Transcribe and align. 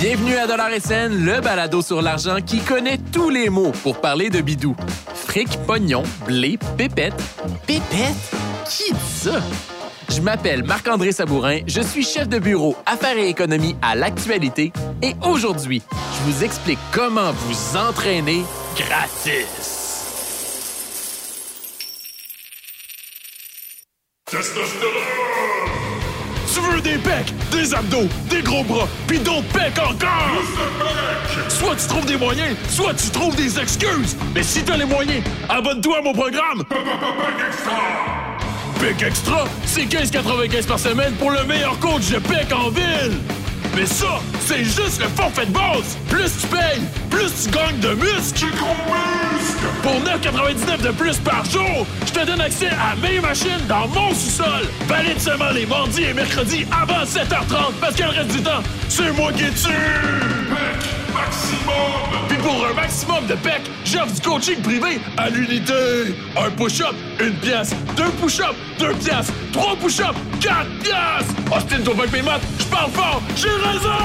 Bienvenue 0.00 0.36
à 0.36 0.46
Dollar 0.46 0.68
SN, 0.78 1.24
le 1.24 1.40
balado 1.40 1.80
sur 1.80 2.02
l'argent 2.02 2.36
qui 2.44 2.60
connaît 2.60 2.98
tous 2.98 3.30
les 3.30 3.48
mots 3.48 3.72
pour 3.82 4.00
parler 4.00 4.28
de 4.28 4.40
bidou. 4.42 4.76
Fric, 5.14 5.48
pognon, 5.66 6.02
blé, 6.26 6.58
pépette. 6.76 7.14
Pépette? 7.66 8.12
Qui 8.68 8.92
dit 8.92 8.98
ça? 9.14 9.40
Je 10.10 10.20
m'appelle 10.20 10.62
Marc-André 10.62 11.12
Sabourin, 11.12 11.60
je 11.66 11.80
suis 11.80 12.04
chef 12.04 12.28
de 12.28 12.38
bureau 12.38 12.76
Affaires 12.84 13.16
et 13.16 13.28
économie 13.28 13.76
à 13.80 13.94
l'actualité 13.94 14.72
et 15.00 15.14
aujourd'hui, 15.26 15.80
je 15.90 16.30
vous 16.30 16.44
explique 16.44 16.78
comment 16.92 17.32
vous 17.32 17.78
entraîner 17.78 18.42
gratis. 18.76 19.81
Tu 24.32 24.38
veux 26.60 26.80
des 26.80 26.96
pecs, 26.96 27.34
des 27.50 27.74
abdos, 27.74 28.08
des 28.30 28.40
gros 28.40 28.64
bras, 28.64 28.88
puis 29.06 29.18
d'autres 29.18 29.46
pecs 29.48 29.78
encore! 29.78 30.08
Soit 31.50 31.76
tu 31.76 31.86
trouves 31.86 32.06
des 32.06 32.16
moyens, 32.16 32.56
soit 32.70 32.94
tu 32.94 33.10
trouves 33.10 33.36
des 33.36 33.60
excuses! 33.60 34.16
Mais 34.34 34.42
si 34.42 34.62
t'as 34.62 34.78
les 34.78 34.86
moyens, 34.86 35.22
abonne-toi 35.50 35.98
à 35.98 36.00
mon 36.00 36.14
programme! 36.14 36.64
Pec 38.80 39.02
Extra, 39.02 39.44
c'est 39.66 39.84
15,95 39.84 40.66
par 40.66 40.78
semaine 40.78 41.12
pour 41.16 41.30
le 41.30 41.44
meilleur 41.44 41.78
coach 41.78 42.08
de 42.08 42.18
pec 42.18 42.50
en 42.54 42.70
ville! 42.70 43.18
Mais 43.74 43.86
ça, 43.86 44.20
c'est 44.40 44.64
juste 44.64 45.00
le 45.00 45.08
forfait 45.08 45.46
de 45.46 45.52
base! 45.52 45.96
Plus 46.08 46.30
tu 46.40 46.46
payes, 46.48 46.82
plus 47.10 47.30
tu 47.42 47.50
gagnes 47.50 47.78
de 47.80 47.94
muscles! 47.94 48.46
Pour 49.82 49.92
9,99 49.92 50.82
de 50.82 50.90
plus 50.90 51.16
par 51.18 51.44
jour, 51.46 51.86
je 52.06 52.12
te 52.12 52.26
donne 52.26 52.40
accès 52.40 52.68
à 52.68 52.94
mes 52.96 53.18
machines 53.20 53.66
dans 53.68 53.88
mon 53.88 54.10
sous-sol! 54.10 54.68
Valide 54.86 55.20
seulement 55.20 55.50
les 55.50 55.64
mardis 55.64 56.04
et 56.04 56.12
mercredis 56.12 56.66
avant 56.70 57.04
7h30 57.04 57.72
parce 57.80 57.94
que 57.94 58.02
le 58.02 58.10
reste 58.10 58.32
du 58.36 58.42
temps, 58.42 58.62
c'est 58.88 59.10
moi 59.12 59.32
qui 59.32 59.50
tue! 59.50 60.52
maximum! 61.12 62.28
Puis 62.28 62.38
pour 62.38 62.66
un 62.66 62.74
maximum 62.74 63.26
de 63.26 63.34
PEC, 63.34 63.62
j'offre 63.84 64.12
du 64.12 64.20
coaching 64.20 64.60
privé 64.62 65.00
à 65.16 65.30
l'unité! 65.30 66.14
Un 66.36 66.50
push-up, 66.50 66.94
une 67.20 67.34
pièce, 67.34 67.70
deux 67.96 68.10
push-ups, 68.20 68.56
deux 68.78 68.94
pièces, 68.94 69.32
trois 69.52 69.76
push-ups, 69.76 70.18
quatre 70.40 70.68
pièces! 70.82 71.28
Austin, 71.54 71.82
ton 71.84 71.94
mes 71.94 72.22
maths, 72.22 72.42
je 72.58 72.61
parle 72.72 72.90
fort, 72.90 73.22
j'ai 73.36 73.48
raison! 73.48 74.00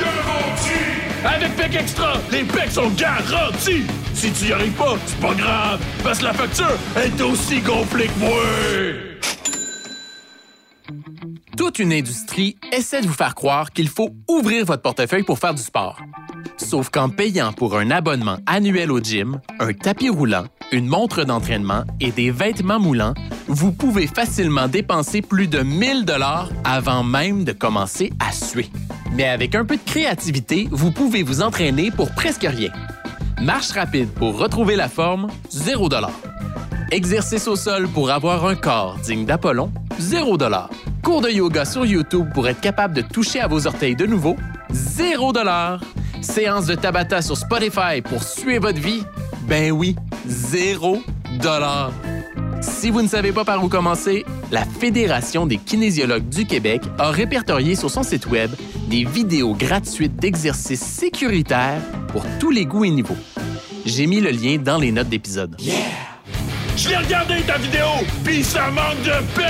Garanti! 0.00 0.80
Avec 1.24 1.56
PEC 1.56 1.82
Extra, 1.82 2.14
les 2.32 2.44
PEC 2.44 2.70
sont 2.70 2.90
garantis! 2.90 3.84
Si 4.14 4.32
tu 4.32 4.46
y 4.46 4.52
arrives 4.52 4.72
pas, 4.72 4.96
c'est 5.06 5.20
pas 5.20 5.34
grave, 5.34 5.80
parce 6.02 6.18
que 6.18 6.24
la 6.24 6.32
facture 6.32 6.76
est 6.96 7.20
aussi 7.20 7.60
gonflée 7.60 8.06
que 8.06 8.18
moi! 8.18 8.42
Toute 11.56 11.80
une 11.80 11.92
industrie 11.92 12.56
essaie 12.72 13.02
de 13.02 13.06
vous 13.06 13.12
faire 13.12 13.34
croire 13.34 13.72
qu'il 13.72 13.88
faut 13.88 14.10
ouvrir 14.28 14.64
votre 14.64 14.82
portefeuille 14.82 15.24
pour 15.24 15.38
faire 15.38 15.54
du 15.54 15.62
sport. 15.62 16.00
Sauf 16.56 16.88
qu'en 16.88 17.08
payant 17.08 17.52
pour 17.52 17.76
un 17.76 17.90
abonnement 17.90 18.38
annuel 18.46 18.90
au 18.90 19.00
gym, 19.00 19.40
un 19.60 19.72
tapis 19.72 20.08
roulant, 20.08 20.44
une 20.72 20.86
montre 20.86 21.24
d'entraînement 21.24 21.84
et 22.00 22.10
des 22.10 22.30
vêtements 22.30 22.78
moulants, 22.78 23.14
vous 23.46 23.72
pouvez 23.72 24.06
facilement 24.06 24.68
dépenser 24.68 25.22
plus 25.22 25.48
de 25.48 25.60
1000 25.60 26.04
dollars 26.04 26.50
avant 26.64 27.02
même 27.02 27.44
de 27.44 27.52
commencer 27.52 28.12
à 28.20 28.32
suer. 28.32 28.70
Mais 29.14 29.24
avec 29.28 29.54
un 29.54 29.64
peu 29.64 29.76
de 29.76 29.84
créativité, 29.84 30.68
vous 30.70 30.92
pouvez 30.92 31.22
vous 31.22 31.40
entraîner 31.40 31.90
pour 31.90 32.10
presque 32.12 32.46
rien. 32.48 32.70
Marche 33.40 33.70
rapide 33.70 34.10
pour 34.10 34.36
retrouver 34.38 34.76
la 34.76 34.88
forme, 34.88 35.28
0 35.50 35.88
dollar. 35.88 36.12
Exercice 36.90 37.48
au 37.48 37.56
sol 37.56 37.88
pour 37.88 38.10
avoir 38.10 38.46
un 38.46 38.54
corps 38.54 38.96
digne 39.02 39.24
d'Apollon, 39.24 39.70
0 39.98 40.36
dollar. 40.36 40.70
Cours 41.02 41.20
de 41.20 41.30
yoga 41.30 41.64
sur 41.64 41.86
YouTube 41.86 42.28
pour 42.34 42.48
être 42.48 42.60
capable 42.60 42.94
de 42.94 43.02
toucher 43.02 43.40
à 43.40 43.46
vos 43.46 43.66
orteils 43.66 43.96
de 43.96 44.06
nouveau, 44.06 44.36
0 44.70 45.32
dollar. 45.32 45.80
Séance 46.20 46.66
de 46.66 46.74
Tabata 46.74 47.22
sur 47.22 47.36
Spotify 47.36 48.02
pour 48.02 48.22
suer 48.22 48.58
votre 48.58 48.80
vie? 48.80 49.04
Ben 49.42 49.70
oui, 49.70 49.96
zéro 50.28 51.02
dollar. 51.40 51.92
Si 52.60 52.90
vous 52.90 53.02
ne 53.02 53.08
savez 53.08 53.32
pas 53.32 53.44
par 53.44 53.62
où 53.64 53.68
commencer, 53.68 54.24
la 54.50 54.64
Fédération 54.64 55.46
des 55.46 55.56
kinésiologues 55.56 56.28
du 56.28 56.46
Québec 56.46 56.82
a 56.98 57.10
répertorié 57.10 57.74
sur 57.74 57.90
son 57.90 58.02
site 58.02 58.26
Web 58.26 58.50
des 58.88 59.04
vidéos 59.04 59.54
gratuites 59.54 60.16
d'exercices 60.16 60.82
sécuritaires 60.82 61.80
pour 62.08 62.24
tous 62.38 62.50
les 62.50 62.66
goûts 62.66 62.84
et 62.84 62.90
niveaux. 62.90 63.16
J'ai 63.86 64.06
mis 64.06 64.20
le 64.20 64.30
lien 64.30 64.58
dans 64.58 64.78
les 64.78 64.92
notes 64.92 65.08
d'épisode. 65.08 65.56
Yeah! 65.60 65.74
Je 66.76 66.90
l'ai 66.90 66.96
regardé 66.96 67.40
ta 67.42 67.56
vidéo, 67.58 67.86
ça 68.42 68.70
manque 68.70 69.02
de 69.02 69.34
paix! 69.34 69.42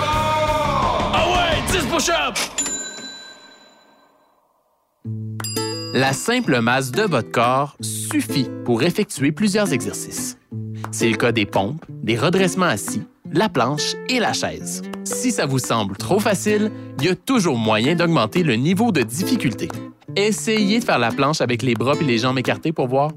Ah 0.00 1.26
ouais, 1.32 1.78
10 1.78 1.86
push-ups! 1.86 2.67
La 5.98 6.12
simple 6.12 6.60
masse 6.60 6.92
de 6.92 7.02
votre 7.02 7.32
corps 7.32 7.76
suffit 7.80 8.46
pour 8.64 8.84
effectuer 8.84 9.32
plusieurs 9.32 9.72
exercices. 9.72 10.38
C'est 10.92 11.08
le 11.08 11.16
cas 11.16 11.32
des 11.32 11.44
pompes, 11.44 11.84
des 11.88 12.16
redressements 12.16 12.66
assis, 12.66 13.02
la 13.32 13.48
planche 13.48 13.96
et 14.08 14.20
la 14.20 14.32
chaise. 14.32 14.82
Si 15.02 15.32
ça 15.32 15.44
vous 15.44 15.58
semble 15.58 15.96
trop 15.96 16.20
facile, 16.20 16.70
il 17.00 17.06
y 17.06 17.08
a 17.08 17.16
toujours 17.16 17.58
moyen 17.58 17.96
d'augmenter 17.96 18.44
le 18.44 18.54
niveau 18.54 18.92
de 18.92 19.02
difficulté. 19.02 19.66
Essayez 20.14 20.78
de 20.78 20.84
faire 20.84 21.00
la 21.00 21.10
planche 21.10 21.40
avec 21.40 21.62
les 21.62 21.74
bras 21.74 21.96
et 22.00 22.04
les 22.04 22.18
jambes 22.18 22.38
écartées 22.38 22.72
pour 22.72 22.86
voir. 22.86 23.10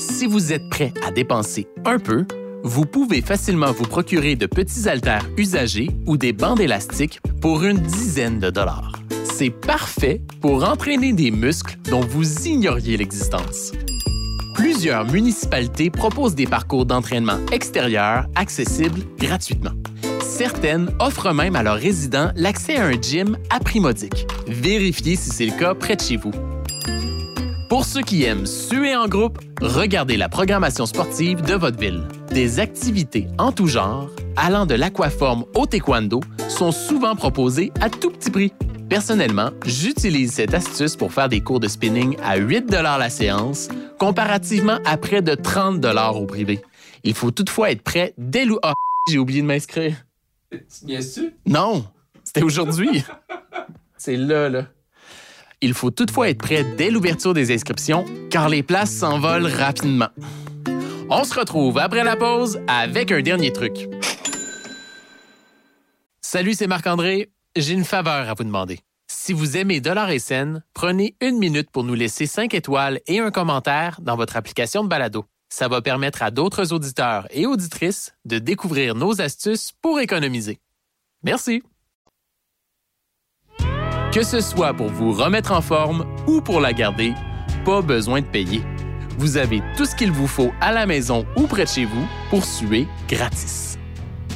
Si 0.00 0.26
vous 0.26 0.52
êtes 0.52 0.68
prêt 0.68 0.92
à 1.06 1.12
dépenser 1.12 1.68
un 1.84 2.00
peu, 2.00 2.26
vous 2.64 2.86
pouvez 2.86 3.22
facilement 3.22 3.70
vous 3.70 3.86
procurer 3.86 4.34
de 4.34 4.46
petits 4.46 4.88
haltères 4.88 5.28
usagés 5.36 5.90
ou 6.06 6.16
des 6.16 6.32
bandes 6.32 6.58
élastiques 6.58 7.20
pour 7.40 7.62
une 7.62 7.78
dizaine 7.78 8.40
de 8.40 8.50
dollars 8.50 8.95
c'est 9.38 9.50
parfait 9.50 10.22
pour 10.40 10.64
entraîner 10.64 11.12
des 11.12 11.30
muscles 11.30 11.76
dont 11.90 12.00
vous 12.00 12.48
ignoriez 12.48 12.96
l'existence. 12.96 13.72
Plusieurs 14.54 15.04
municipalités 15.04 15.90
proposent 15.90 16.34
des 16.34 16.46
parcours 16.46 16.86
d'entraînement 16.86 17.36
extérieurs 17.52 18.28
accessibles 18.34 19.02
gratuitement. 19.18 19.72
Certaines 20.22 20.90
offrent 21.00 21.34
même 21.34 21.54
à 21.54 21.62
leurs 21.62 21.76
résidents 21.76 22.30
l'accès 22.34 22.76
à 22.76 22.86
un 22.86 22.92
gym 22.98 23.36
à 23.50 23.60
prix 23.60 23.78
modique. 23.78 24.26
Vérifiez 24.46 25.16
si 25.16 25.28
c'est 25.28 25.44
le 25.44 25.58
cas 25.58 25.74
près 25.74 25.96
de 25.96 26.00
chez 26.00 26.16
vous. 26.16 26.32
Pour 27.68 27.84
ceux 27.84 28.02
qui 28.02 28.24
aiment 28.24 28.46
suer 28.46 28.96
en 28.96 29.06
groupe, 29.06 29.38
regardez 29.60 30.16
la 30.16 30.30
programmation 30.30 30.86
sportive 30.86 31.42
de 31.42 31.54
votre 31.54 31.78
ville. 31.78 32.08
Des 32.30 32.58
activités 32.58 33.26
en 33.36 33.52
tout 33.52 33.66
genre, 33.66 34.08
allant 34.36 34.64
de 34.64 34.74
l'aquaforme 34.74 35.44
au 35.54 35.66
taekwondo, 35.66 36.20
sont 36.48 36.72
souvent 36.72 37.14
proposées 37.16 37.70
à 37.82 37.90
tout 37.90 38.08
petit 38.10 38.30
prix. 38.30 38.52
Personnellement, 38.88 39.50
j'utilise 39.64 40.32
cette 40.32 40.54
astuce 40.54 40.94
pour 40.94 41.12
faire 41.12 41.28
des 41.28 41.40
cours 41.40 41.58
de 41.58 41.66
spinning 41.66 42.16
à 42.22 42.36
8 42.36 42.70
la 42.70 43.10
séance, 43.10 43.68
comparativement 43.98 44.78
à 44.84 44.96
près 44.96 45.22
de 45.22 45.34
30 45.34 45.84
au 46.14 46.26
privé. 46.26 46.62
Il 47.02 47.14
faut 47.14 47.32
toutefois 47.32 47.72
être 47.72 47.82
prêt 47.82 48.14
dès 48.16 48.44
le... 48.44 48.58
Ah, 48.62 48.74
j'ai 49.08 49.18
oublié 49.18 49.42
de 49.42 49.46
m'inscrire. 49.46 49.96
Bien 50.84 51.00
sûr. 51.00 51.30
Non, 51.46 51.84
c'était 52.22 52.44
aujourd'hui. 52.44 53.02
C'est 53.96 54.16
là, 54.16 54.48
là. 54.48 54.66
Il 55.60 55.74
faut 55.74 55.90
toutefois 55.90 56.28
être 56.28 56.38
prêt 56.38 56.64
dès 56.76 56.90
l'ouverture 56.90 57.34
des 57.34 57.52
inscriptions, 57.52 58.04
car 58.30 58.48
les 58.48 58.62
places 58.62 58.92
s'envolent 58.92 59.46
rapidement. 59.46 60.10
On 61.10 61.24
se 61.24 61.34
retrouve 61.38 61.78
après 61.78 62.04
la 62.04 62.14
pause 62.14 62.60
avec 62.68 63.10
un 63.10 63.20
dernier 63.20 63.52
truc. 63.52 63.88
Salut, 66.20 66.54
c'est 66.54 66.66
Marc-André 66.66 67.30
j'ai 67.56 67.72
une 67.72 67.84
faveur 67.84 68.28
à 68.28 68.34
vous 68.34 68.44
demander. 68.44 68.78
Si 69.08 69.32
vous 69.32 69.56
aimez 69.56 69.80
Dollar 69.80 70.10
et 70.10 70.18
Scène, 70.18 70.62
prenez 70.74 71.16
une 71.20 71.38
minute 71.38 71.70
pour 71.70 71.84
nous 71.84 71.94
laisser 71.94 72.26
5 72.26 72.54
étoiles 72.54 73.00
et 73.06 73.20
un 73.20 73.30
commentaire 73.30 74.00
dans 74.00 74.16
votre 74.16 74.36
application 74.36 74.84
de 74.84 74.88
balado. 74.88 75.24
Ça 75.48 75.68
va 75.68 75.80
permettre 75.80 76.22
à 76.22 76.30
d'autres 76.30 76.72
auditeurs 76.72 77.26
et 77.30 77.46
auditrices 77.46 78.12
de 78.24 78.38
découvrir 78.38 78.94
nos 78.94 79.20
astuces 79.20 79.72
pour 79.80 80.00
économiser. 80.00 80.58
Merci. 81.22 81.62
Que 84.12 84.22
ce 84.22 84.40
soit 84.40 84.74
pour 84.74 84.88
vous 84.88 85.12
remettre 85.12 85.52
en 85.52 85.60
forme 85.62 86.06
ou 86.26 86.40
pour 86.40 86.60
la 86.60 86.72
garder, 86.72 87.14
pas 87.64 87.80
besoin 87.80 88.22
de 88.22 88.26
payer. 88.26 88.62
Vous 89.18 89.36
avez 89.36 89.62
tout 89.76 89.86
ce 89.86 89.94
qu'il 89.94 90.10
vous 90.10 90.26
faut 90.26 90.52
à 90.60 90.72
la 90.72 90.84
maison 90.84 91.24
ou 91.36 91.46
près 91.46 91.64
de 91.64 91.68
chez 91.68 91.84
vous 91.84 92.06
pour 92.28 92.44
suer 92.44 92.86
gratis. 93.08 93.78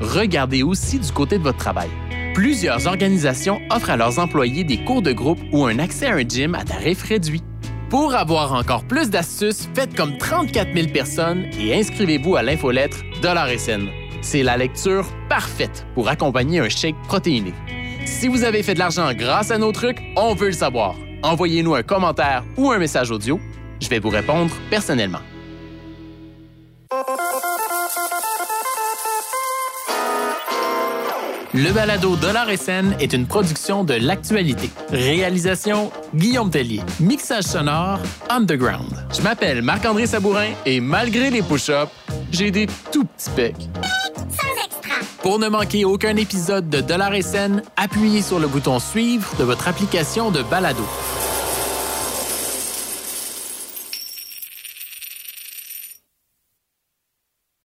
Regardez 0.00 0.62
aussi 0.62 0.98
du 0.98 1.10
côté 1.12 1.38
de 1.38 1.42
votre 1.42 1.58
travail. 1.58 1.90
Plusieurs 2.34 2.86
organisations 2.86 3.60
offrent 3.70 3.90
à 3.90 3.96
leurs 3.98 4.18
employés 4.18 4.64
des 4.64 4.82
cours 4.82 5.02
de 5.02 5.12
groupe 5.12 5.38
ou 5.52 5.66
un 5.66 5.78
accès 5.78 6.06
à 6.06 6.14
un 6.14 6.26
gym 6.26 6.54
à 6.54 6.64
tarif 6.64 7.02
réduit. 7.02 7.42
Pour 7.90 8.14
avoir 8.14 8.54
encore 8.54 8.84
plus 8.84 9.10
d'astuces, 9.10 9.68
faites 9.74 9.94
comme 9.94 10.16
34 10.16 10.72
000 10.74 10.88
personnes 10.88 11.44
et 11.60 11.74
inscrivez-vous 11.74 12.36
à 12.36 12.42
l'infolettre 12.42 13.02
Dollar 13.20 13.50
SN. 13.50 13.88
C'est 14.22 14.42
la 14.42 14.56
lecture 14.56 15.04
parfaite 15.28 15.86
pour 15.94 16.08
accompagner 16.08 16.60
un 16.60 16.70
shake 16.70 16.96
protéiné. 17.06 17.52
Si 18.06 18.28
vous 18.28 18.44
avez 18.44 18.62
fait 18.62 18.74
de 18.74 18.78
l'argent 18.78 19.12
grâce 19.12 19.50
à 19.50 19.58
nos 19.58 19.72
trucs, 19.72 20.00
on 20.16 20.34
veut 20.34 20.46
le 20.46 20.52
savoir. 20.52 20.94
Envoyez-nous 21.22 21.74
un 21.74 21.82
commentaire 21.82 22.44
ou 22.56 22.70
un 22.70 22.78
message 22.78 23.10
audio. 23.10 23.38
Je 23.78 23.88
vais 23.90 23.98
vous 23.98 24.08
répondre 24.08 24.52
personnellement. 24.70 25.20
Le 31.54 31.70
balado 31.70 32.16
Dollar 32.16 32.48
et 32.48 32.56
scène 32.56 32.96
est 32.98 33.12
une 33.12 33.26
production 33.26 33.84
de 33.84 33.92
l'actualité. 33.92 34.70
Réalisation 34.90 35.92
Guillaume 36.14 36.48
Tellier. 36.48 36.80
Mixage 36.98 37.44
sonore 37.44 37.98
Underground. 38.30 38.88
Je 39.14 39.20
m'appelle 39.20 39.60
Marc-André 39.60 40.06
Sabourin 40.06 40.48
et 40.64 40.80
malgré 40.80 41.28
les 41.28 41.42
push-ups, 41.42 41.92
j'ai 42.30 42.50
des 42.50 42.66
tout 42.90 43.04
petits 43.04 43.30
pecs. 43.36 43.68
Sans 44.30 44.64
extra. 44.64 44.94
Pour 45.20 45.38
ne 45.38 45.48
manquer 45.48 45.84
aucun 45.84 46.16
épisode 46.16 46.70
de 46.70 46.80
Dollar 46.80 47.12
et 47.12 47.20
scène, 47.20 47.62
appuyez 47.76 48.22
sur 48.22 48.38
le 48.38 48.46
bouton 48.46 48.78
suivre 48.78 49.28
de 49.38 49.44
votre 49.44 49.68
application 49.68 50.30
de 50.30 50.40
balado. 50.42 50.84